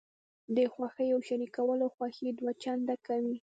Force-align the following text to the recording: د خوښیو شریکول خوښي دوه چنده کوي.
د 0.55 0.57
خوښیو 0.73 1.17
شریکول 1.27 1.79
خوښي 1.95 2.29
دوه 2.39 2.51
چنده 2.63 2.95
کوي. 3.07 3.37